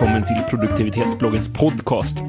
[0.00, 2.22] välkommen till produktivitetsbloggens podcast.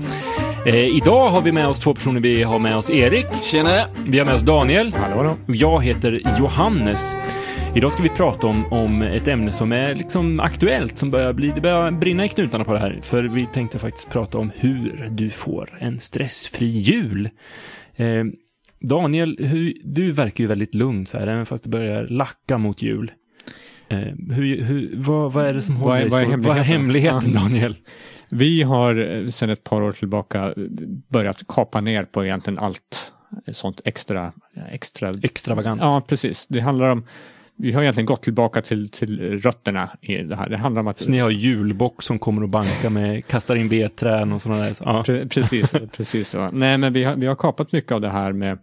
[0.65, 2.21] Eh, idag har vi med oss två personer.
[2.21, 3.25] Vi har med oss Erik.
[3.43, 3.69] Tjena!
[4.07, 4.93] Vi har med oss Daniel.
[4.93, 5.37] Hallå, hallå.
[5.47, 7.15] Och jag heter Johannes.
[7.75, 11.51] Idag ska vi prata om, om ett ämne som är liksom aktuellt, som börjar bli,
[11.55, 12.99] det börjar brinna i knutarna på det här.
[13.01, 17.29] För vi tänkte faktiskt prata om hur du får en stressfri jul.
[17.95, 18.23] Eh,
[18.79, 22.81] Daniel, hur, du verkar ju väldigt lugn så här, även fast det börjar lacka mot
[22.81, 23.11] jul.
[23.91, 26.47] Eh, hur, hur, vad, vad är det som Vad håller är- dig vad är så?
[26.49, 27.21] Vad är hemligheten?
[27.21, 27.39] hemligheten, Ja.
[27.41, 27.75] Daniel?
[28.29, 30.53] Vi har eh, sedan ett par år tillbaka eh,
[31.09, 33.11] börjat kapa ner på egentligen allt
[33.51, 34.31] sånt extra.
[34.71, 35.81] extra Extravagant.
[35.81, 36.47] Ja, precis.
[36.47, 37.03] Det handlar om,
[37.55, 40.49] vi har egentligen gått tillbaka till, till rötterna i det här.
[40.49, 43.69] Det handlar om att Så ni har julbock som kommer och bankar med, kastar in
[43.69, 44.73] vedträn och sådana där.
[44.73, 45.03] Så, ja.
[45.07, 46.49] Pre- Precis, precis så.
[46.51, 48.57] Nej, men vi har, vi har kapat mycket av det här med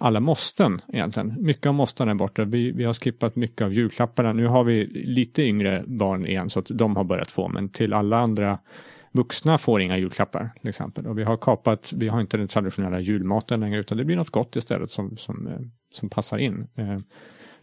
[0.00, 1.36] alla måsten egentligen.
[1.38, 2.44] Mycket av måsten är borta.
[2.44, 4.32] Vi, vi har skippat mycket av julklapparna.
[4.32, 7.92] Nu har vi lite yngre barn igen så att de har börjat få, men till
[7.92, 8.58] alla andra
[9.12, 11.06] vuxna får inga julklappar till exempel.
[11.06, 14.30] Och vi har kapat, vi har inte den traditionella julmaten längre utan det blir något
[14.30, 15.60] gott istället som, som, eh,
[15.92, 16.66] som passar in.
[16.74, 16.98] Eh,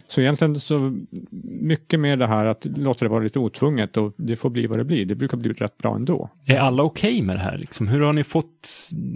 [0.10, 0.98] så egentligen så
[1.62, 4.78] mycket med det här att låta det vara lite otvunget och det får bli vad
[4.78, 5.06] det blir.
[5.06, 6.30] Det brukar bli rätt bra ändå.
[6.46, 7.58] Är alla okej med det här?
[7.58, 7.88] Liksom?
[7.88, 8.70] Hur har ni fått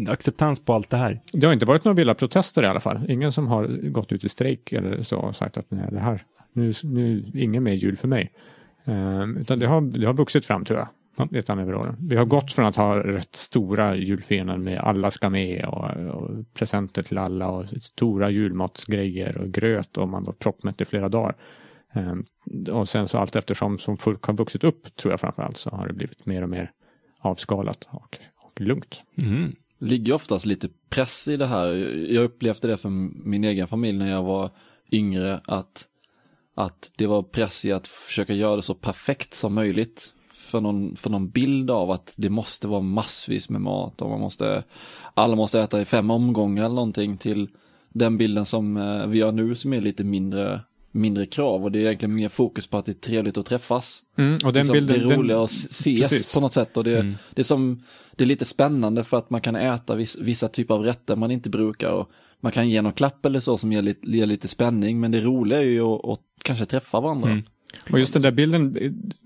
[0.08, 1.22] acceptans på allt det här?
[1.34, 3.12] Det har inte varit några vilda protester i alla fall.
[3.12, 6.22] Ingen som har gått ut i strejk eller så och sagt att nej, det här,
[6.54, 8.32] nu, nu ingen mer jul för mig.
[8.86, 10.88] Ehm, utan det har, det har vuxit fram tror jag.
[11.16, 11.98] Redan över åren.
[12.00, 16.30] Vi har gått från att ha rätt stora julfiran med alla ska med och, och
[16.54, 21.36] presenter till alla och stora julmatsgrejer och gröt och man var proppmätt i flera dagar.
[21.94, 22.26] Ehm,
[22.72, 25.88] och sen så allt eftersom som folk har vuxit upp tror jag framförallt så har
[25.88, 26.72] det blivit mer och mer
[27.20, 29.02] avskalat och, och lugnt.
[29.22, 29.56] Mm.
[29.80, 31.68] ligger oftast lite press i det här.
[32.12, 32.90] Jag upplevde det för
[33.26, 34.52] min egen familj när jag var
[34.92, 35.88] yngre att,
[36.56, 40.14] att det var press i att försöka göra det så perfekt som möjligt.
[40.54, 44.20] För någon, för någon bild av att det måste vara massvis med mat och man
[44.20, 44.64] måste,
[45.14, 47.50] alla måste äta i fem omgångar eller någonting till
[47.90, 51.80] den bilden som eh, vi har nu som är lite mindre, mindre krav och det
[51.80, 54.04] är egentligen mer fokus på att det är trevligt att träffas.
[54.18, 56.34] Mm, och den liksom, bilden, det är roligare att ses precis.
[56.34, 57.16] på något sätt och det, Mm.
[57.34, 57.84] det är som
[58.16, 61.32] det är lite spännande för att man kan äta viss, vissa typer av rätter man
[61.32, 62.10] inte brukar och
[62.40, 65.22] man kan ge någon klapp eller så som ger lite, ger lite spänning men det
[65.22, 67.30] roliga är ju att, att kanske träffa varandra.
[67.30, 67.44] Mm.
[67.92, 68.78] Och just den där bilden,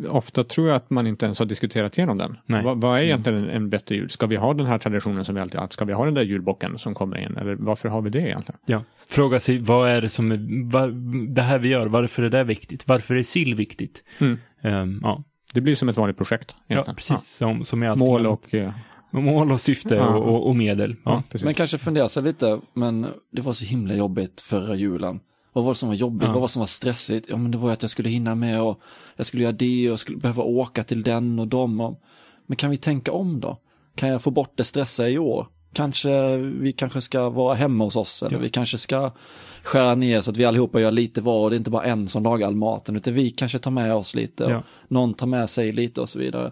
[0.10, 2.38] ofta tror jag att man inte ens har diskuterat igenom den.
[2.46, 2.64] Nej.
[2.64, 4.10] Vad, vad är egentligen en, en bättre jul?
[4.10, 5.74] Ska vi ha den här traditionen som vi alltid haft?
[5.74, 7.38] Ska vi ha den där julbocken som kommer in?
[7.38, 8.60] Eller varför har vi det egentligen?
[8.66, 8.84] Ja.
[9.10, 10.94] Fråga sig, vad är det som är, vad,
[11.36, 12.88] det här vi gör, varför är det viktigt?
[12.88, 14.04] Varför är sill viktigt?
[14.20, 14.38] Mm.
[14.62, 15.24] Ehm, ja.
[15.54, 16.56] Det blir som ett vanligt projekt.
[16.68, 16.96] ja, egentligen.
[16.96, 17.28] precis.
[17.28, 17.92] Som, som är Ja.
[17.92, 18.54] allting Mål och...
[18.54, 18.72] eh,
[19.12, 20.16] Mål och syfte Ja.
[20.16, 20.96] och, och, medel.
[21.06, 21.24] Ja.
[21.32, 21.40] Ja.
[21.44, 25.20] Men kanske fundera sig lite, men det var så himla jobbigt förra julen.
[25.58, 26.22] Vad var det som var jobbigt?
[26.24, 26.28] Ja.
[26.32, 27.26] Vad var det som var stressigt?
[27.30, 28.80] Ja men det var ju att jag skulle hinna med och
[29.16, 31.82] jag skulle göra det och jag skulle behöva åka till den och dem.
[31.82, 32.02] Och...
[32.46, 33.58] Men kan vi tänka om då?
[33.96, 35.48] Kan jag få bort det stressiga i år?
[35.74, 38.42] Kanske vi kanske ska vara hemma hos oss eller Ja.
[38.42, 39.12] vi kanske ska
[39.64, 42.08] skära ner så att vi allihopa gör lite var och det är inte bara en
[42.08, 44.64] som lagar all maten utan vi kanske tar med oss lite och Ja.
[44.88, 46.52] någon tar med sig lite och så vidare.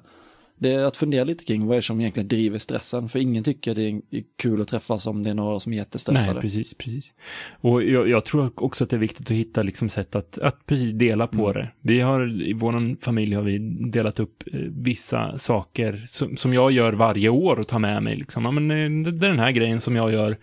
[0.57, 3.43] Det är att fundera lite kring vad är det som egentligen driver stressen för ingen
[3.43, 4.01] tycker det är
[4.37, 6.33] kul att träffas om det är några som är jättestressade.
[6.33, 7.13] Nej, precis, precis.
[7.61, 10.65] Och jag, jag tror också att det är viktigt att hitta liksom sätt att, att
[10.65, 11.53] precis dela på Mm.
[11.53, 11.69] det.
[11.81, 13.57] Vi har, i vår familj har vi
[13.91, 18.15] delat upp eh, vissa saker som, som jag gör varje år och tar med mig.
[18.15, 18.45] Liksom.
[18.45, 20.37] Ja, men, eh, det, det är den här grejen som jag gör.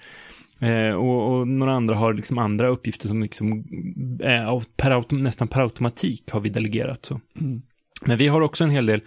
[0.58, 3.64] Eh, och, och några andra har liksom andra uppgifter som liksom
[4.22, 7.04] är au- per autom, nästan per automatik har vi delegerat.
[7.04, 7.20] Så.
[7.40, 7.62] Mm.
[8.04, 9.00] Men vi har också en hel del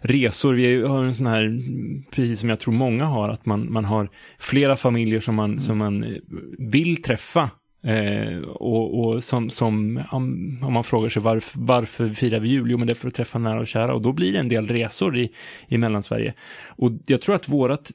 [0.00, 0.54] resor.
[0.54, 1.62] Vi har en sån här,
[2.10, 4.08] precis som jag tror många har, att man, man har
[4.38, 6.16] flera familjer som man, som man eh,
[6.58, 7.50] vill träffa.
[7.82, 12.70] Eh, och och som, som om, om man frågar sig varför, varför firar vi jul?
[12.70, 13.94] Jo, men det är för att träffa nära och kära.
[13.94, 15.30] Och då blir det en del resor i,
[15.68, 16.34] i Mellansverige.
[16.66, 17.92] Och jag tror att vårat,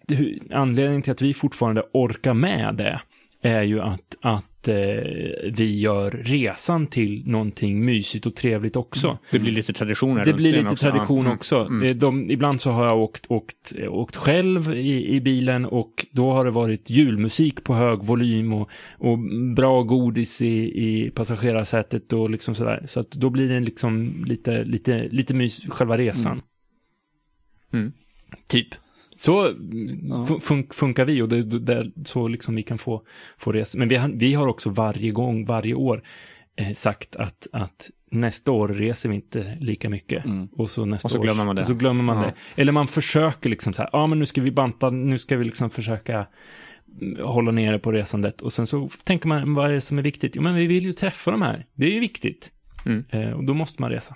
[0.51, 3.01] anledningen till att vi fortfarande orkar med det
[3.41, 4.75] är ju att, att eh,
[5.51, 9.17] vi gör resan till någonting mysigt och trevligt också.
[9.31, 10.25] Det blir lite traditioner.
[10.25, 10.75] Det blir lite också.
[10.75, 11.55] tradition Ja, också.
[11.55, 11.83] Mm.
[11.83, 16.31] Eh, De, ibland så har jag åkt, åkt, åkt själv i, i bilen och då
[16.31, 19.19] har det varit julmusik på hög volym och, och
[19.55, 22.85] bra godis i, i passagerarsätet och liksom sådär.
[22.87, 26.41] Så att då blir det liksom lite, lite, lite mys, själva resan.
[27.73, 27.91] Mm.
[28.47, 28.67] Typ.
[29.17, 29.31] Så
[30.01, 30.25] Ja.
[30.29, 33.01] fun- fun- funkar vi och det, det, det, så liksom vi kan få,
[33.37, 33.77] få resa.
[33.77, 36.03] Men vi, har- vi har också varje gång, varje år
[36.57, 40.25] eh, sagt att, att nästa år reser vi inte lika mycket.
[40.25, 40.47] Mm.
[40.51, 41.65] Och så nästa Och så år- glömmer man det.
[41.65, 42.23] Så glömmer man Ja.
[42.55, 42.61] det.
[42.61, 45.43] Eller man försöker liksom så här, ja men nu ska vi banta, nu ska vi
[45.43, 46.27] liksom försöka
[47.01, 48.41] mm, hålla nere på resandet.
[48.41, 50.35] Och sen så tänker man, vad är det som är viktigt?
[50.35, 51.65] Jo men vi vill ju träffa de här.
[51.73, 52.51] Det är ju viktigt.
[52.85, 53.05] Mm.
[53.09, 54.15] Eh, och då måste man resa.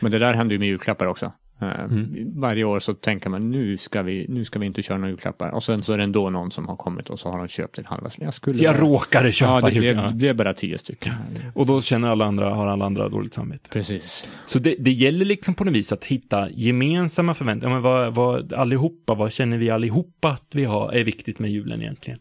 [0.00, 1.32] Men det där händer ju med julklappar också.
[1.60, 2.32] Eh, Mm.
[2.40, 5.50] Varje år så tänker man nu ska, vi, nu ska vi inte köra några julklappar.
[5.50, 7.78] Och sen så är det ändå någon som har kommit och så har de köpt
[7.78, 8.10] en halva.
[8.18, 11.14] Jag skulle Så jag bara- råkade köpa Ja, det blev, det blev bara tio stycken.
[11.54, 13.68] Och då känner alla andra, har alla andra dåligt samvete.
[13.72, 14.26] Precis.
[14.44, 17.74] Så det, det gäller liksom på något vis att hitta gemensamma förväntningar.
[17.74, 21.82] Men vad, vad, allihopa, vad känner vi allihopa att vi har, är viktigt med julen
[21.82, 22.18] egentligen?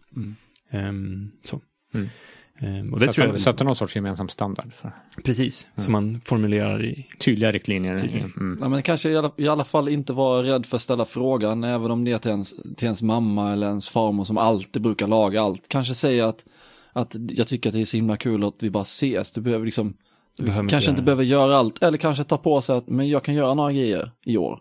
[0.72, 1.62] Ehm, så.
[1.95, 2.10] Mm.
[2.59, 4.74] Ehm, och det tror jag Sätta, sätta någon sorts gemensam standard.
[4.74, 4.92] För
[5.24, 7.07] precis, som man formulerar i...
[7.19, 8.00] tydliga riktlinjer.
[8.00, 8.24] Tydliga.
[8.24, 8.57] Mm.
[8.62, 11.63] Ja, men kanske i alla, i alla fall inte vara rädd för att ställa frågan,
[11.63, 15.07] även om det är till ens, till ens mamma eller ens farmor som alltid brukar
[15.07, 15.68] laga allt.
[15.68, 16.45] Kanske säga att,
[16.94, 19.31] att jag tycker att det är så himla kul att vi bara ses.
[19.31, 19.94] Du behöver liksom,
[20.38, 21.06] du Behöver inte kanske göra inte det.
[21.06, 24.12] behöver göra allt, eller kanske ta på sig att, men jag kan göra några grejer
[24.25, 24.60] i år.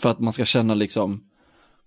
[0.00, 1.20] För att man ska känna liksom,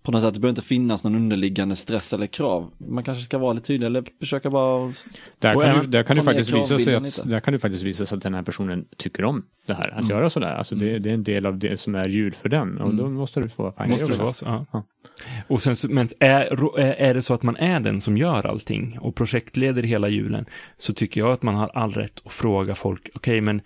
[0.04, 2.72] på något sätt, det behöver inte finnas någon underliggande stress eller krav.
[2.78, 4.94] Man kanske ska vara lite tydlig eller försöka bara
[5.40, 7.28] Där, kan även du, där, kan ner faktiskt visa sig att, lite.
[7.28, 9.98] där kan det faktiskt visa sig att den här personen tycker om det här, att
[9.98, 10.10] Mm.
[10.10, 10.56] göra sådär.
[10.56, 13.10] Alltså det, det är en del av det som är jul för den och då
[13.10, 14.46] måste du få fine Måste det vara så?
[14.46, 14.66] Ja.
[14.72, 14.84] Ja.
[15.48, 18.98] Och sen men är, är är det så att man är den som gör allting
[19.02, 20.46] och projektleder hela julen
[20.78, 23.62] så tycker jag att man har all rätt att fråga folk, okej men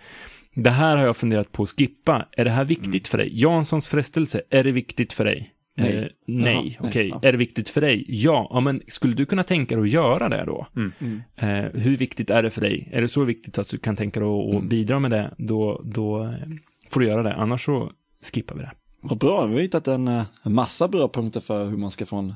[0.54, 3.04] det här har jag funderat på att skippa, är det här viktigt Mm.
[3.04, 3.40] för dig?
[3.42, 5.52] Janssons frestelse, är det viktigt för dig?
[5.78, 5.96] Nej.
[5.96, 7.08] Eh, nej, okej.
[7.08, 7.20] ja.
[7.22, 8.04] Är det viktigt för dig?
[8.08, 10.66] Ja, ja, men skulle du kunna tänka dig att göra det då?
[10.76, 11.22] Mm.
[11.36, 12.88] Eh, hur viktigt är det för dig?
[12.92, 14.68] Är det så viktigt att du kan tänka dig att Mm.
[14.68, 16.30] bidra med det, då, då eh,
[16.90, 17.34] får du göra det.
[17.34, 17.92] Annars så
[18.34, 18.72] skippar vi det.
[19.00, 22.06] Vad bra, vi har hittat en, eh, en massa bra punkter för hur man ska
[22.06, 22.34] få en,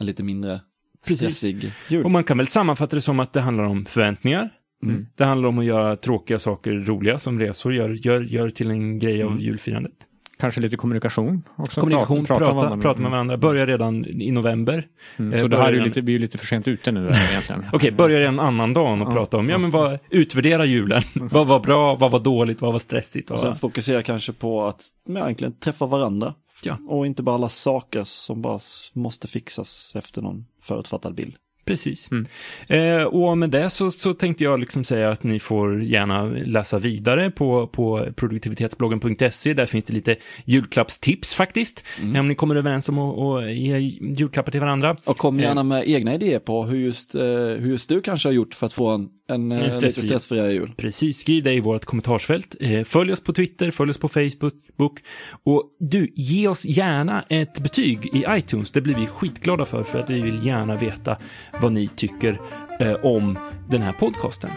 [0.00, 0.60] en lite mindre
[1.06, 1.18] Precis.
[1.18, 2.04] stressig jul.
[2.04, 4.50] Och man kan väl sammanfatta det som att det handlar om förväntningar.
[4.84, 5.06] Mm.
[5.16, 8.98] Det handlar om att göra tråkiga saker roliga som resor gör, gör, gör till en
[8.98, 9.42] grej av Mm.
[9.42, 9.92] julfirandet.
[10.40, 11.80] Kanske lite kommunikation också.
[11.80, 13.36] Kommunikation, prata, prata, vad man- med varandra.
[13.36, 14.86] Börja redan i november.
[15.16, 15.32] Mm.
[15.32, 17.10] Eh, Så det här är ju lite, vi är ju lite för sent ute nu
[17.30, 17.64] egentligen.
[17.72, 21.02] Okej, börja en annan dag och prata om, ja men vad, utvärdera julen.
[21.14, 23.30] vad var bra, vad var dåligt, vad var stressigt?
[23.30, 23.56] Och Vad sen var...
[23.56, 26.34] fokusera kanske på att men, egentligen träffa varandra.
[26.64, 26.76] Ja.
[26.88, 28.58] Och inte bara alla saker som bara
[28.92, 31.34] måste fixas efter någon förutfattad bild.
[31.70, 32.10] Precis.
[32.10, 32.26] Mm.
[32.68, 36.78] Eh, och med det så, så tänkte jag liksom säga att ni får gärna läsa
[36.78, 39.54] vidare på, på produktivitetsbloggen.se.
[39.54, 41.84] Där finns det lite julklappstips faktiskt.
[42.00, 42.14] Mm.
[42.14, 43.78] Eh, Om ni kommer överens om att, att ge
[44.18, 44.96] julklappar till varandra.
[45.04, 48.34] Och kom gärna med egna idéer på hur just, eh, hur just du kanske har
[48.34, 50.72] gjort för att få en, en, eh, lite stressfri- stressfriare jul.
[50.76, 52.56] Precis, skriv det i vårt kommentarsfält.
[52.60, 54.98] Eh, följ oss på Twitter, följ oss på Facebook.
[55.44, 58.70] Och du, ge oss gärna ett betyg i iTunes.
[58.70, 61.16] Det blir vi skitglada för, för att vi vill gärna veta
[61.60, 62.40] vad ni tycker
[62.80, 63.38] eh, om
[63.70, 64.50] den här podcasten.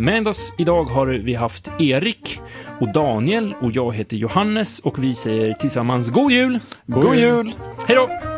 [0.00, 2.40] Med oss idag har vi haft Erik
[2.80, 6.58] och Daniel och jag heter Johannes och vi säger tillsammans God Jul!
[6.86, 7.52] God jul!
[7.86, 8.33] Hej då!